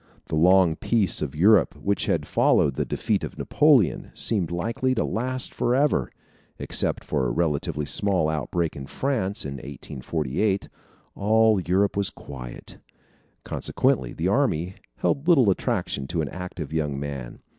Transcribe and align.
The 0.29 0.35
long 0.35 0.77
peace 0.77 1.21
of 1.21 1.35
Europe, 1.35 1.75
which 1.75 2.07
had 2.07 2.25
followed 2.25 2.73
the 2.73 2.85
defeat 2.85 3.23
of 3.23 3.37
Napoleon, 3.37 4.09
seemed 4.15 4.49
likely 4.49 4.95
to 4.95 5.05
last 5.05 5.53
forever. 5.53 6.11
Except 6.57 7.03
for 7.03 7.27
a 7.27 7.31
relatively 7.31 7.85
small 7.85 8.27
outbreak 8.27 8.75
in 8.75 8.87
France, 8.87 9.45
in 9.45 9.57
1848, 9.57 10.69
all 11.13 11.59
Europe 11.61 11.95
was 11.95 12.09
quiet. 12.09 12.79
Consequently, 13.43 14.11
the 14.11 14.27
army 14.27 14.73
held 14.95 15.27
little 15.27 15.51
attraction 15.51 16.07
to 16.07 16.21
an 16.21 16.29
active 16.29 16.73
young 16.73 16.99
man. 16.99 17.41